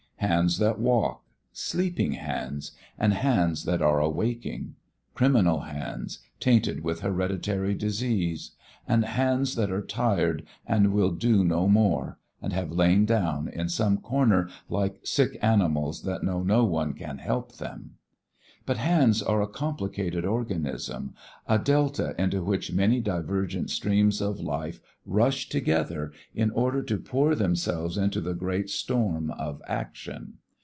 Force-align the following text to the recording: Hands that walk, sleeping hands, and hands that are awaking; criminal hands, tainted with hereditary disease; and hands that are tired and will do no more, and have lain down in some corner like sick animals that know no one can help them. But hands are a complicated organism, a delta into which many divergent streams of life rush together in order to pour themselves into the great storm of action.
Hands 0.31 0.55
that 0.59 0.79
walk, 0.79 1.23
sleeping 1.51 2.11
hands, 2.11 2.73
and 2.99 3.11
hands 3.11 3.65
that 3.65 3.81
are 3.81 3.99
awaking; 3.99 4.75
criminal 5.15 5.61
hands, 5.61 6.19
tainted 6.39 6.83
with 6.83 6.99
hereditary 7.01 7.73
disease; 7.73 8.51
and 8.87 9.03
hands 9.03 9.55
that 9.55 9.71
are 9.71 9.81
tired 9.85 10.45
and 10.67 10.93
will 10.93 11.09
do 11.11 11.43
no 11.43 11.67
more, 11.67 12.19
and 12.39 12.53
have 12.53 12.71
lain 12.71 13.03
down 13.03 13.47
in 13.47 13.67
some 13.67 13.97
corner 13.97 14.47
like 14.69 14.99
sick 15.03 15.39
animals 15.41 16.03
that 16.03 16.23
know 16.23 16.43
no 16.43 16.63
one 16.65 16.93
can 16.93 17.17
help 17.17 17.53
them. 17.57 17.95
But 18.63 18.77
hands 18.77 19.23
are 19.23 19.41
a 19.41 19.47
complicated 19.47 20.23
organism, 20.23 21.15
a 21.47 21.57
delta 21.57 22.13
into 22.21 22.43
which 22.43 22.71
many 22.71 23.01
divergent 23.01 23.71
streams 23.71 24.21
of 24.21 24.39
life 24.39 24.79
rush 25.03 25.49
together 25.49 26.13
in 26.35 26.51
order 26.51 26.83
to 26.83 26.99
pour 26.99 27.33
themselves 27.33 27.97
into 27.97 28.21
the 28.21 28.35
great 28.35 28.69
storm 28.69 29.31
of 29.31 29.63
action. 29.67 30.35